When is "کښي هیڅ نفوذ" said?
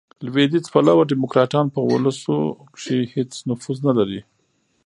2.73-3.77